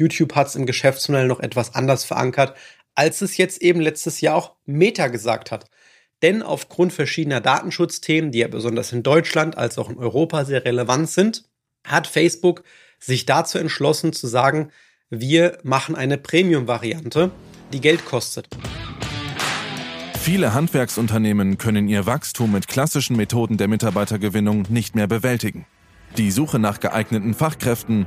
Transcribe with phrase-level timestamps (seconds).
[0.00, 2.56] YouTube hat es im Geschäftsmodell noch etwas anders verankert,
[2.94, 5.66] als es jetzt eben letztes Jahr auch Meta gesagt hat.
[6.22, 11.08] Denn aufgrund verschiedener Datenschutzthemen, die ja besonders in Deutschland als auch in Europa sehr relevant
[11.10, 11.44] sind,
[11.84, 12.64] hat Facebook
[12.98, 14.70] sich dazu entschlossen zu sagen,
[15.10, 17.30] wir machen eine Premium-Variante,
[17.72, 18.48] die Geld kostet.
[20.18, 25.66] Viele Handwerksunternehmen können ihr Wachstum mit klassischen Methoden der Mitarbeitergewinnung nicht mehr bewältigen.
[26.18, 28.06] Die Suche nach geeigneten Fachkräften,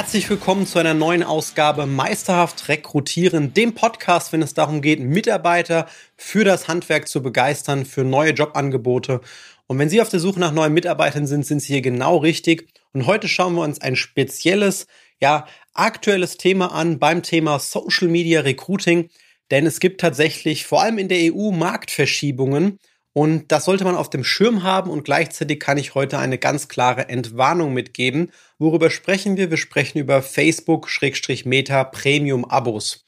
[0.00, 5.86] Herzlich willkommen zu einer neuen Ausgabe Meisterhaft Rekrutieren, dem Podcast, wenn es darum geht, Mitarbeiter
[6.16, 9.20] für das Handwerk zu begeistern, für neue Jobangebote.
[9.66, 12.66] Und wenn Sie auf der Suche nach neuen Mitarbeitern sind, sind Sie hier genau richtig.
[12.94, 14.86] Und heute schauen wir uns ein spezielles,
[15.20, 19.10] ja, aktuelles Thema an beim Thema Social Media Recruiting.
[19.50, 22.78] Denn es gibt tatsächlich vor allem in der EU Marktverschiebungen
[23.12, 26.68] und das sollte man auf dem Schirm haben und gleichzeitig kann ich heute eine ganz
[26.68, 28.30] klare Entwarnung mitgeben.
[28.58, 29.50] Worüber sprechen wir?
[29.50, 33.04] Wir sprechen über Facebook-Meta Premium Abos.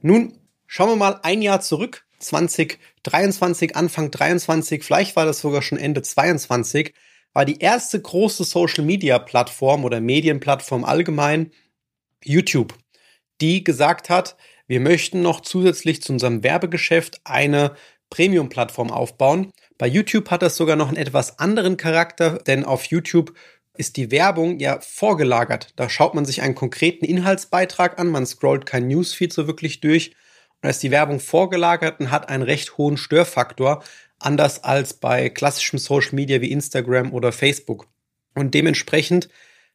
[0.00, 2.04] Nun schauen wir mal ein Jahr zurück.
[2.20, 6.94] 2023, Anfang 23, vielleicht war das sogar schon Ende 22,
[7.34, 11.50] war die erste große Social Media Plattform oder Medienplattform allgemein
[12.24, 12.72] YouTube,
[13.42, 17.76] die gesagt hat, wir möchten noch zusätzlich zu unserem Werbegeschäft eine
[18.14, 19.50] Premium-Plattform aufbauen.
[19.76, 23.34] Bei YouTube hat das sogar noch einen etwas anderen Charakter, denn auf YouTube
[23.76, 25.72] ist die Werbung ja vorgelagert.
[25.74, 30.10] Da schaut man sich einen konkreten Inhaltsbeitrag an, man scrollt kein Newsfeed so wirklich durch.
[30.10, 33.82] Und da ist die Werbung vorgelagert und hat einen recht hohen Störfaktor,
[34.20, 37.88] anders als bei klassischem Social Media wie Instagram oder Facebook.
[38.36, 39.28] Und dementsprechend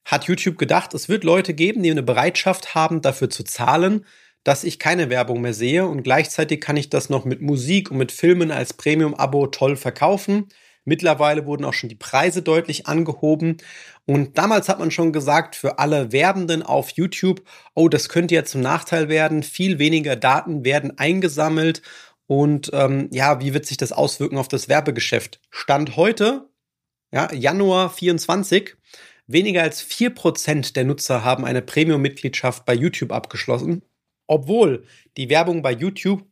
[0.05, 4.05] hat YouTube gedacht, es wird Leute geben, die eine Bereitschaft haben, dafür zu zahlen,
[4.43, 7.97] dass ich keine Werbung mehr sehe und gleichzeitig kann ich das noch mit Musik und
[7.97, 10.47] mit Filmen als Premium-Abo toll verkaufen.
[10.85, 13.57] Mittlerweile wurden auch schon die Preise deutlich angehoben.
[14.05, 17.43] Und damals hat man schon gesagt, für alle Werbenden auf YouTube,
[17.75, 19.43] oh, das könnte ja zum Nachteil werden.
[19.43, 21.81] Viel weniger Daten werden eingesammelt.
[22.25, 25.41] Und ähm, ja, wie wird sich das auswirken auf das Werbegeschäft?
[25.51, 26.49] Stand heute,
[27.11, 28.75] ja, Januar 24,
[29.27, 33.83] weniger als vier Prozent der Nutzer haben eine Premium-Mitgliedschaft bei YouTube abgeschlossen
[34.29, 34.85] obwohl
[35.17, 36.23] die Werbung bei YouTube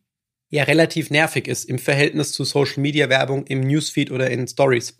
[0.50, 4.96] ja relativ nervig ist im Verhältnis zu Social Media Werbung im Newsfeed oder in Stories.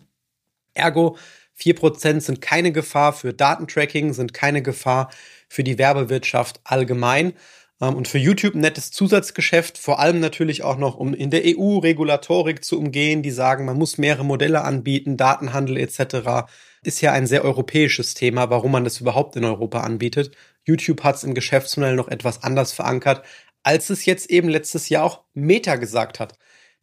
[0.73, 1.17] Ergo,
[1.59, 5.11] 4% sind keine Gefahr für Datentracking, sind keine Gefahr
[5.47, 7.33] für die Werbewirtschaft allgemein.
[7.81, 11.43] Ähm, und für YouTube ein nettes Zusatzgeschäft, vor allem natürlich auch noch, um in der
[11.45, 16.49] EU Regulatorik zu umgehen, die sagen, man muss mehrere Modelle anbieten, Datenhandel etc.
[16.83, 20.31] Ist ja ein sehr europäisches Thema, warum man das überhaupt in Europa anbietet.
[20.65, 23.25] YouTube hat es im Geschäftsmodell noch etwas anders verankert,
[23.63, 26.37] als es jetzt eben letztes Jahr auch Meta gesagt hat.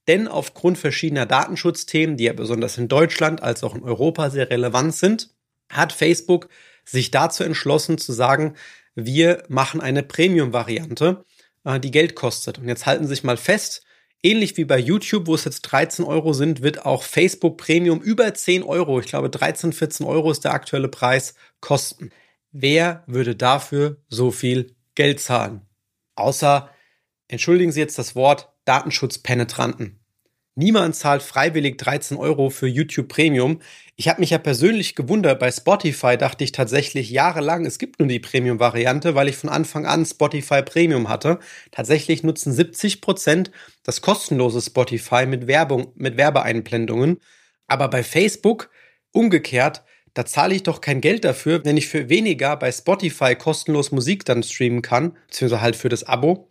[0.08, 4.94] Denn aufgrund verschiedener Datenschutzthemen, die ja besonders in Deutschland als auch in Europa sehr relevant
[4.94, 5.30] sind,
[5.68, 6.48] hat Facebook
[6.84, 8.54] sich dazu entschlossen zu sagen,
[8.94, 11.24] wir machen eine Premium-Variante,
[11.64, 12.58] äh, die Geld kostet.
[12.58, 13.84] Und jetzt halten Sie sich mal fest,
[14.22, 18.32] ähnlich wie bei YouTube, wo es jetzt 13 Euro sind, wird auch Facebook Premium über
[18.32, 22.10] 10 Euro, ich glaube 13, 14 Euro ist der aktuelle Preis, kosten.
[22.58, 25.60] Wer würde dafür so viel Geld zahlen?
[26.14, 26.70] Außer,
[27.28, 30.00] entschuldigen Sie jetzt das Wort, Datenschutzpenetranten.
[30.54, 33.60] Niemand zahlt freiwillig 13 Euro für YouTube Premium.
[33.94, 38.08] Ich habe mich ja persönlich gewundert, bei Spotify dachte ich tatsächlich jahrelang, es gibt nur
[38.08, 41.40] die Premium-Variante, weil ich von Anfang an Spotify Premium hatte.
[41.72, 43.50] Tatsächlich nutzen 70 Prozent
[43.82, 47.18] das kostenlose Spotify mit Werbung, mit Werbeeinblendungen.
[47.66, 48.70] Aber bei Facebook
[49.12, 49.82] umgekehrt
[50.16, 54.24] da zahle ich doch kein Geld dafür, wenn ich für weniger bei Spotify kostenlos Musik
[54.24, 56.48] dann streamen kann, beziehungsweise halt für das Abo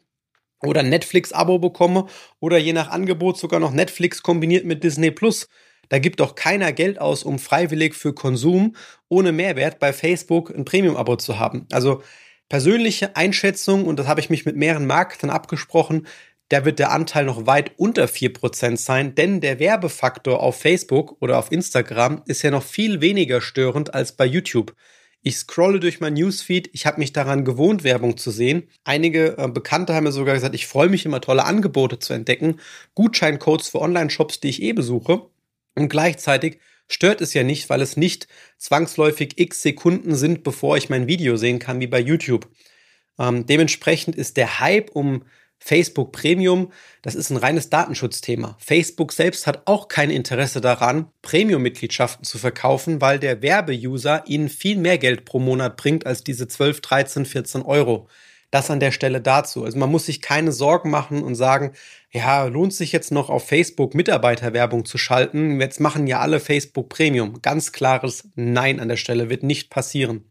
[0.62, 2.06] oder Netflix-Abo bekomme
[2.39, 5.47] oder je nach Angebot sogar noch Netflix kombiniert mit Disney Plus.
[5.89, 8.75] Da gibt doch keiner Geld aus, um freiwillig für Konsum
[9.09, 11.65] ohne Mehrwert bei Facebook ein Premium-Abo zu haben.
[11.71, 12.03] Also
[12.50, 16.06] persönliche Einschätzung, und das habe ich mich mit mehreren Marketern abgesprochen,
[16.50, 21.39] da wird der Anteil noch weit unter 4% sein, denn der Werbefaktor auf Facebook oder
[21.39, 24.75] auf Instagram ist ja noch viel weniger störend als bei YouTube.
[25.27, 28.69] Ich scrolle durch mein Newsfeed, ich habe mich daran gewohnt, Werbung zu sehen.
[28.83, 32.59] Einige äh, Bekannte haben mir sogar gesagt, ich freue mich immer, tolle Angebote zu entdecken,
[32.94, 35.24] Gutscheincodes für Online-Shops, die ich eh besuche.
[35.74, 38.27] Und gleichzeitig stört es ja nicht, weil es nicht
[38.59, 42.47] zwangsläufig x Sekunden sind, bevor ich mein Video sehen kann, wie bei YouTube.
[43.18, 45.24] Ähm, dementsprechend ist der Hype um
[45.60, 46.72] Facebook Premium,
[47.02, 48.56] das ist ein reines Datenschutzthema.
[48.60, 54.78] Facebook selbst hat auch kein Interesse daran, Premium-Mitgliedschaften zu verkaufen, weil der Werbeuser ihnen viel
[54.78, 58.07] mehr Geld pro Monat bringt als diese 12, 13, 14 Euro.
[58.52, 59.66] Das an der Stelle dazu.
[59.66, 61.74] Also man muss sich keine Sorgen machen und sagen,
[62.12, 65.60] ja, lohnt sich jetzt noch auf Facebook Mitarbeiterwerbung zu schalten?
[65.60, 67.42] Jetzt machen ja alle Facebook Premium.
[67.42, 70.30] Ganz klares Nein an der Stelle wird nicht passieren.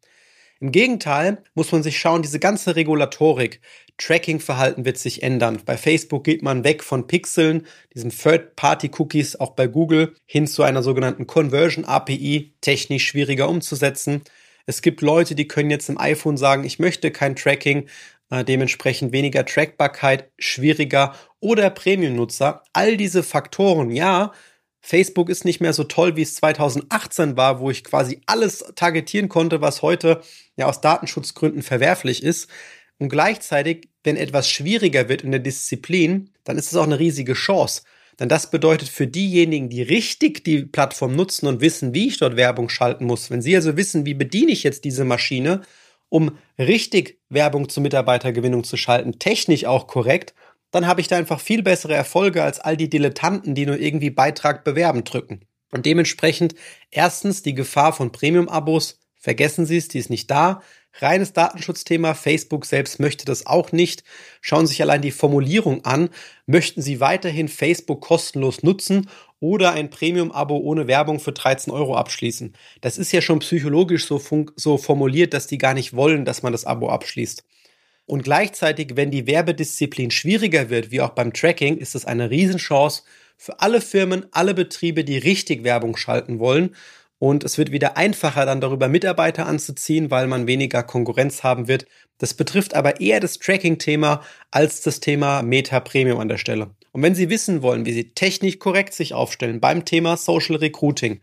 [0.60, 3.60] Im Gegenteil muss man sich schauen, diese ganze Regulatorik,
[3.98, 5.60] Tracking-Verhalten wird sich ändern.
[5.64, 10.82] Bei Facebook geht man weg von Pixeln, diesen Third-Party-Cookies, auch bei Google, hin zu einer
[10.82, 14.22] sogenannten Conversion-API, technisch schwieriger umzusetzen.
[14.66, 17.86] Es gibt Leute, die können jetzt im iPhone sagen, ich möchte kein Tracking,
[18.30, 22.62] äh, dementsprechend weniger Trackbarkeit, schwieriger oder Premium-Nutzer.
[22.72, 24.32] All diese Faktoren, ja,
[24.86, 29.30] Facebook ist nicht mehr so toll, wie es 2018 war, wo ich quasi alles targetieren
[29.30, 30.20] konnte, was heute
[30.56, 32.50] ja aus Datenschutzgründen verwerflich ist.
[32.98, 37.32] Und gleichzeitig, wenn etwas schwieriger wird in der Disziplin, dann ist es auch eine riesige
[37.32, 37.80] Chance.
[38.20, 42.36] Denn das bedeutet für diejenigen, die richtig die Plattform nutzen und wissen, wie ich dort
[42.36, 45.62] Werbung schalten muss, wenn sie also wissen, wie bediene ich jetzt diese Maschine,
[46.10, 50.34] um richtig Werbung zur Mitarbeitergewinnung zu schalten, technisch auch korrekt,
[50.74, 54.10] dann habe ich da einfach viel bessere Erfolge als all die Dilettanten, die nur irgendwie
[54.10, 55.42] Beitrag bewerben drücken.
[55.70, 56.56] Und dementsprechend
[56.90, 60.62] erstens die Gefahr von Premium-Abos, vergessen Sie es, die ist nicht da.
[60.94, 62.14] Reines Datenschutzthema.
[62.14, 64.02] Facebook selbst möchte das auch nicht.
[64.40, 66.10] Schauen Sie sich allein die Formulierung an.
[66.46, 72.56] Möchten Sie weiterhin Facebook kostenlos nutzen oder ein Premium-Abo ohne Werbung für 13 Euro abschließen?
[72.80, 74.20] Das ist ja schon psychologisch so,
[74.56, 77.44] so formuliert, dass die gar nicht wollen, dass man das Abo abschließt.
[78.06, 83.02] Und gleichzeitig, wenn die Werbedisziplin schwieriger wird, wie auch beim Tracking, ist es eine Riesenchance
[83.36, 86.74] für alle Firmen, alle Betriebe, die richtig Werbung schalten wollen
[87.18, 91.86] und es wird wieder einfacher, dann darüber Mitarbeiter anzuziehen, weil man weniger Konkurrenz haben wird.
[92.18, 96.70] Das betrifft aber eher das Tracking-Thema als das Thema Meta Premium an der Stelle.
[96.92, 101.20] Und wenn Sie wissen wollen, wie Sie technisch korrekt sich aufstellen beim Thema Social Recruiting,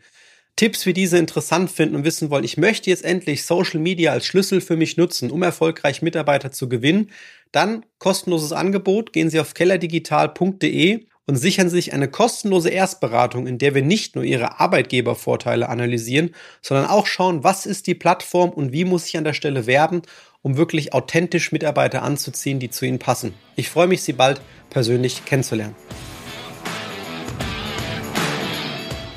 [0.56, 4.26] Tipps wie diese interessant finden und wissen wollen, ich möchte jetzt endlich Social Media als
[4.26, 7.12] Schlüssel für mich nutzen, um erfolgreich Mitarbeiter zu gewinnen,
[7.52, 13.74] dann kostenloses Angebot, gehen Sie auf kellerdigital.de und sichern sich eine kostenlose Erstberatung, in der
[13.76, 18.86] wir nicht nur Ihre Arbeitgebervorteile analysieren, sondern auch schauen, was ist die Plattform und wie
[18.86, 20.02] muss ich an der Stelle werben,
[20.42, 23.34] um wirklich authentisch Mitarbeiter anzuziehen, die zu Ihnen passen.
[23.56, 25.76] Ich freue mich, Sie bald persönlich kennenzulernen.